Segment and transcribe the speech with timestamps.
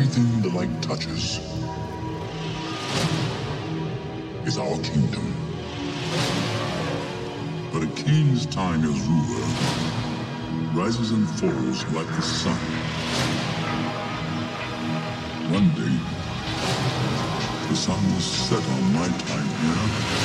[0.00, 1.40] everything the light touches
[4.46, 5.34] is our kingdom.
[7.70, 9.46] But a king's time as ruler
[10.72, 12.56] rises and falls like the sun.
[15.52, 15.96] One day,
[17.68, 20.19] the sun will set on my time here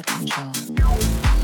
[0.00, 1.41] trap control.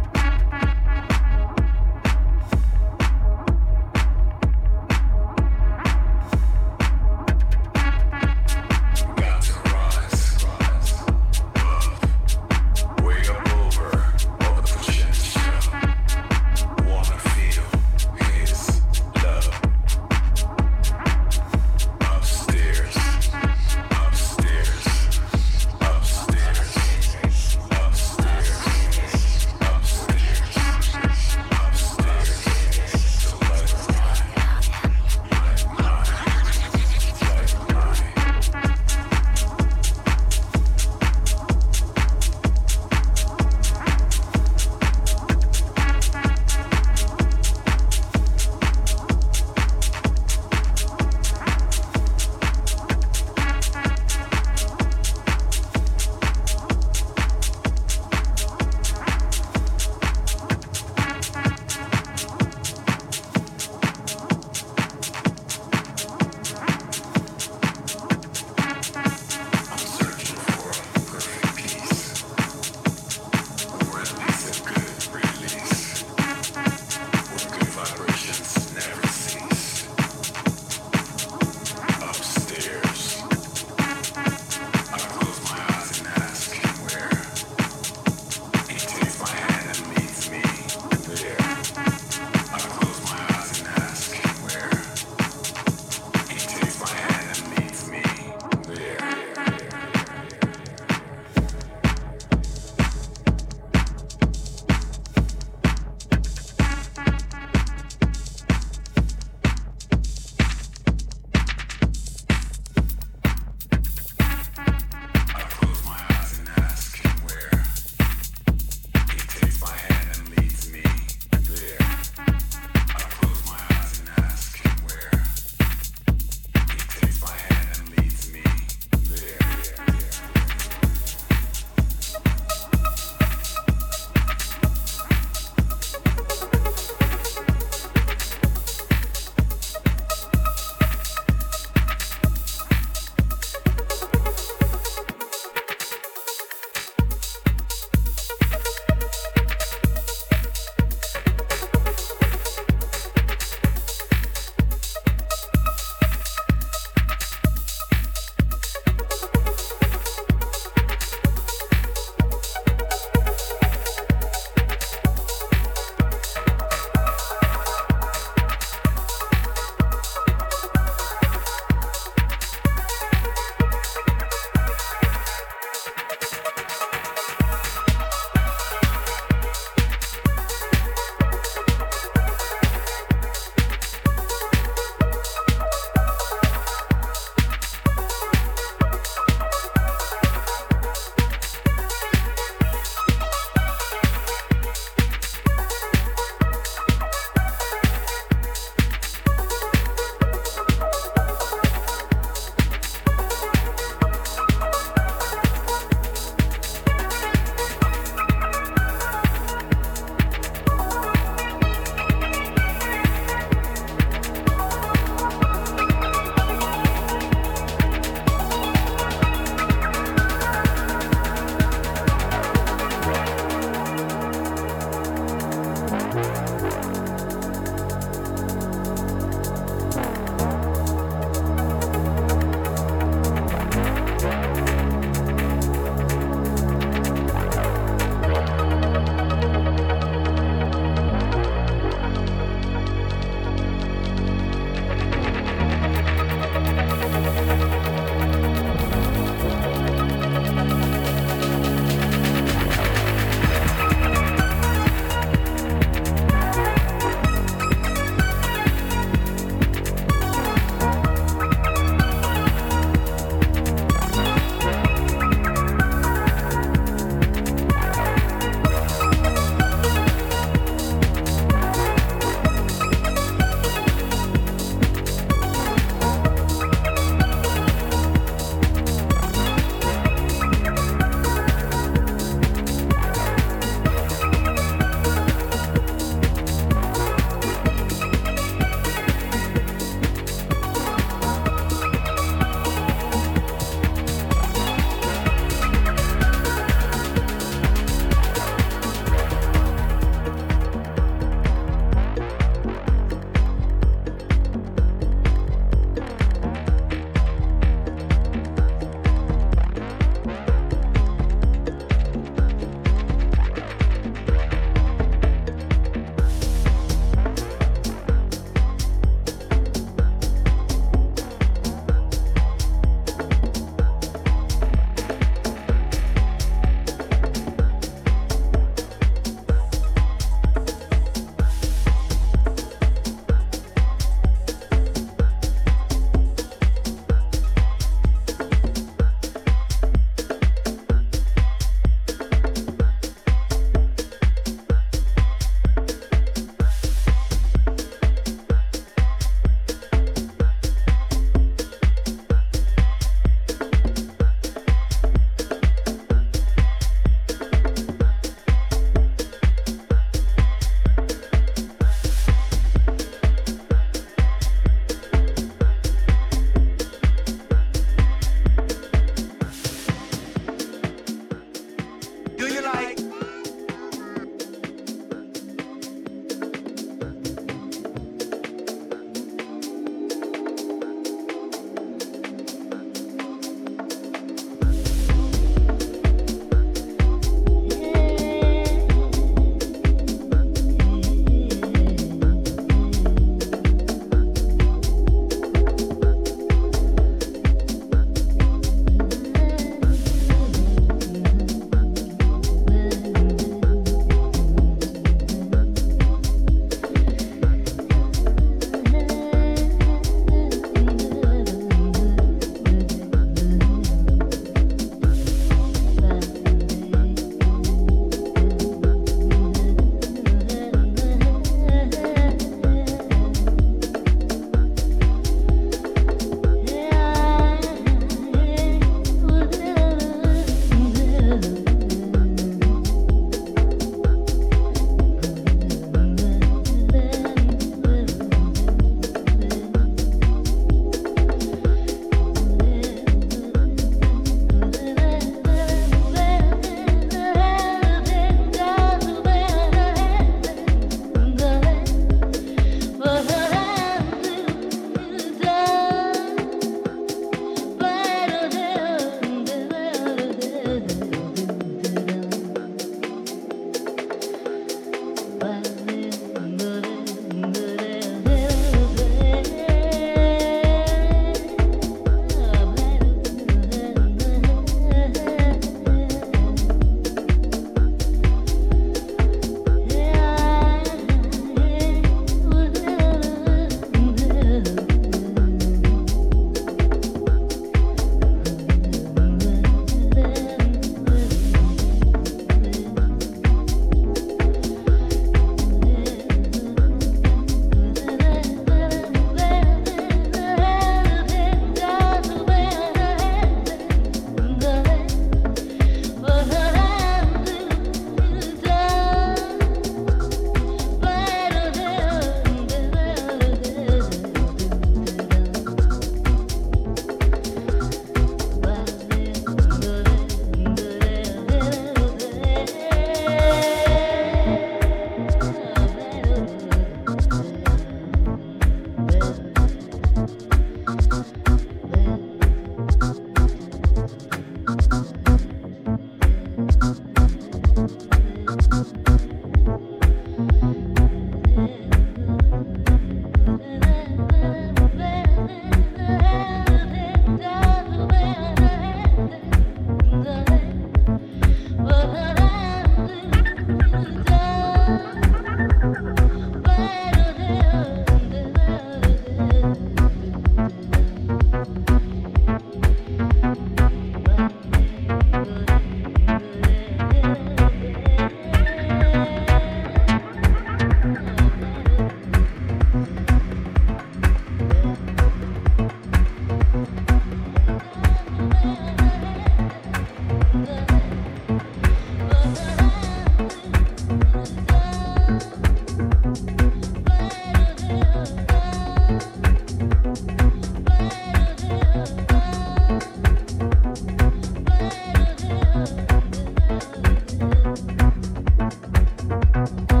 [599.61, 600.00] Bye.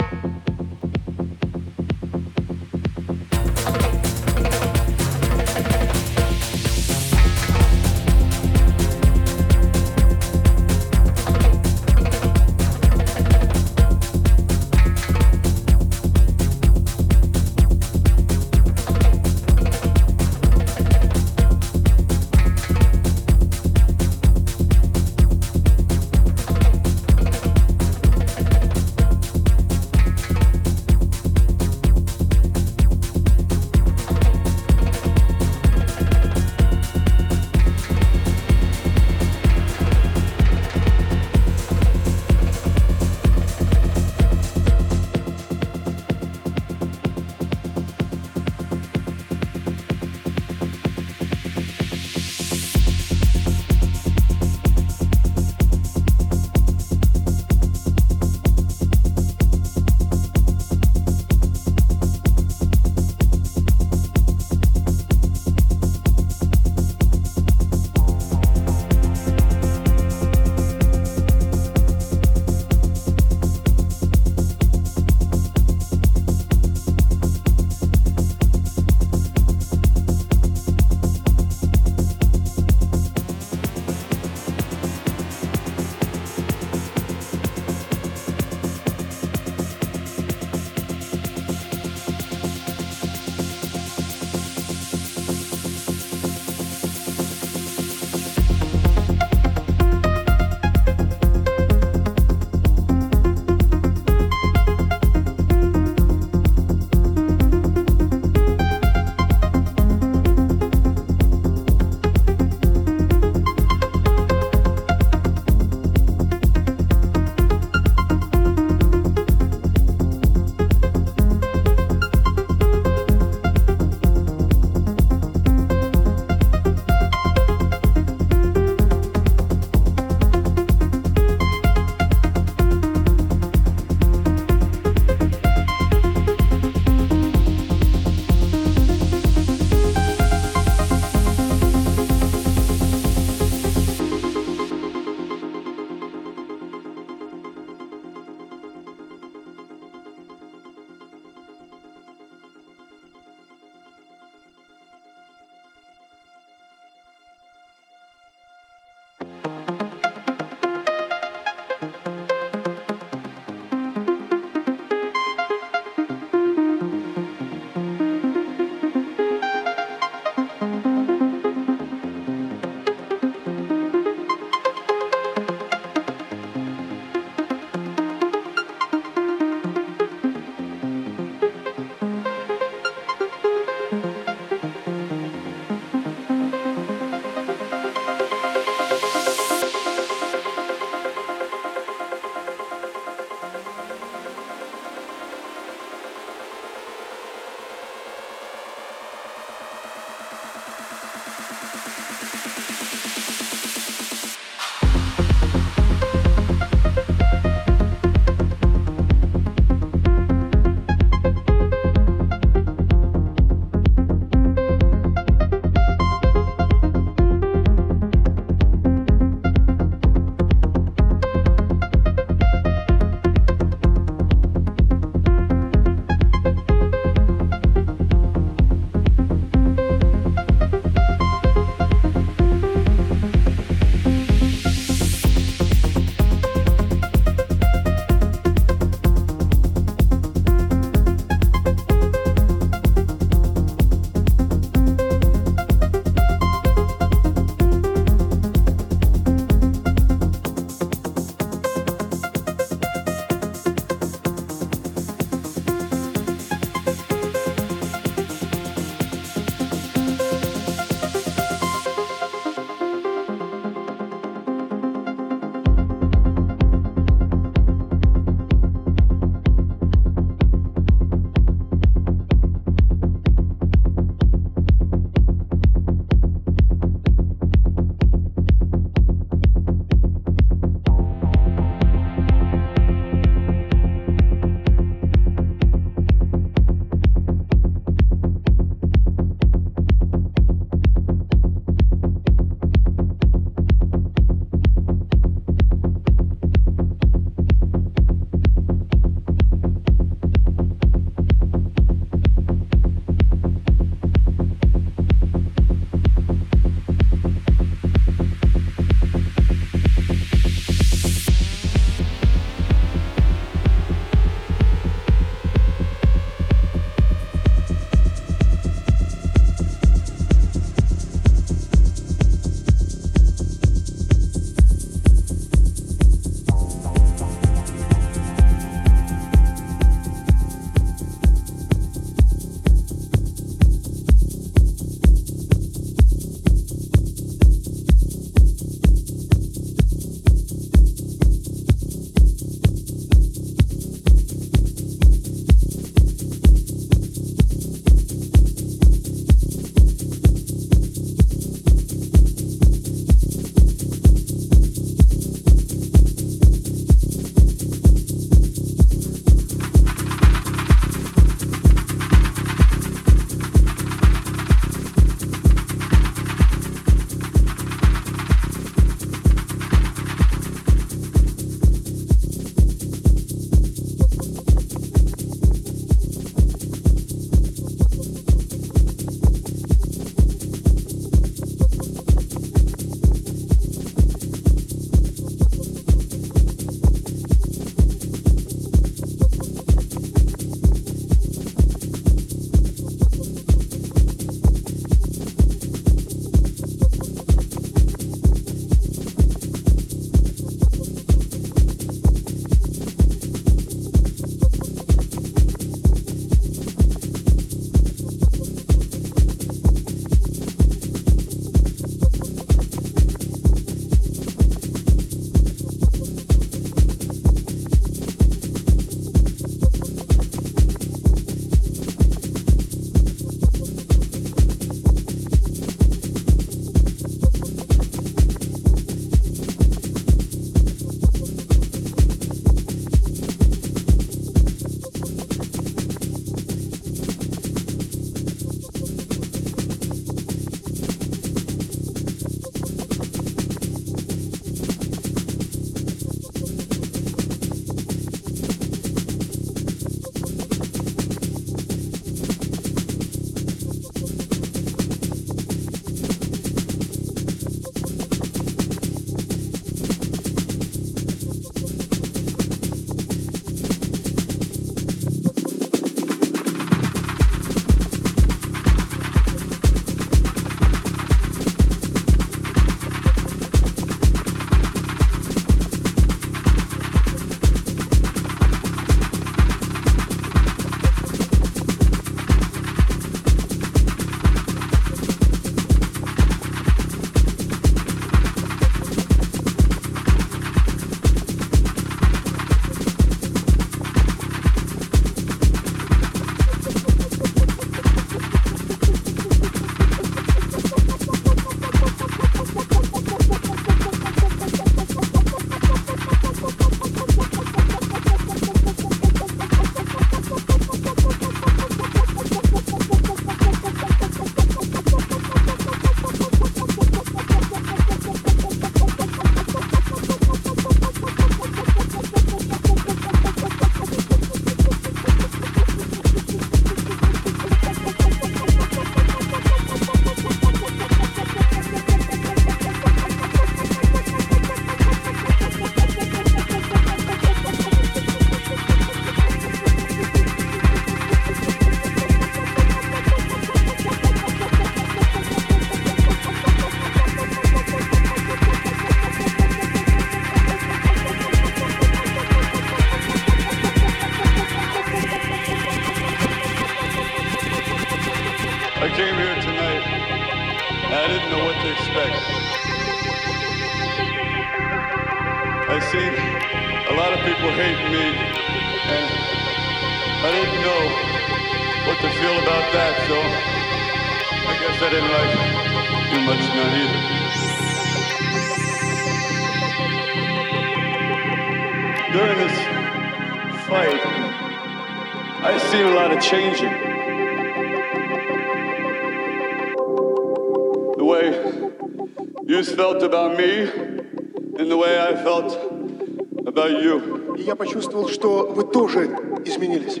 [599.44, 600.00] изменились.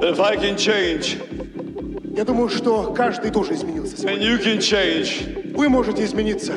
[0.00, 1.18] If I can change,
[2.16, 4.06] я думаю, что каждый тоже изменился.
[4.06, 5.54] And you can change.
[5.54, 6.54] Вы можете измениться.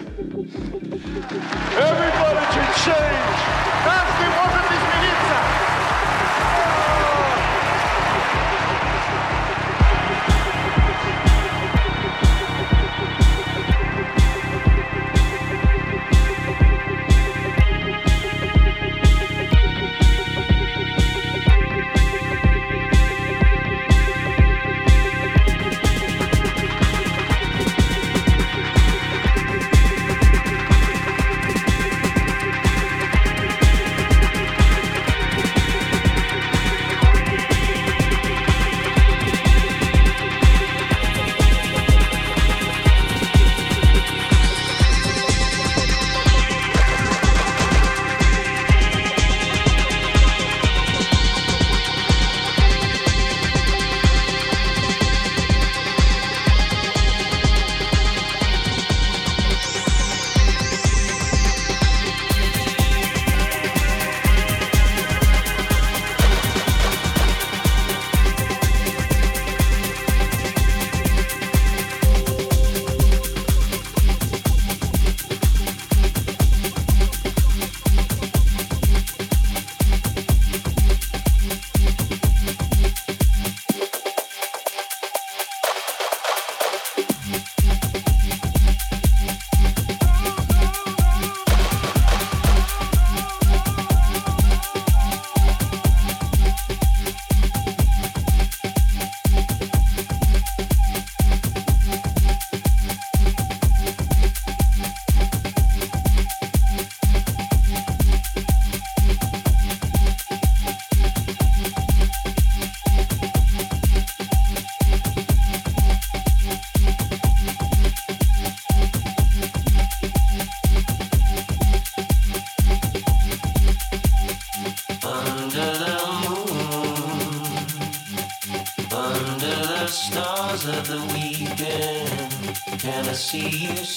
[133.32, 133.91] see you